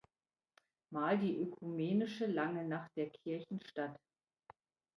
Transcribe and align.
Mal 0.89 1.19
die 1.19 1.37
ökumenische 1.39 2.25
„Lange 2.25 2.67
Nacht 2.67 2.89
der 2.97 3.11
Kirchen“ 3.11 3.61
statt. 3.63 3.99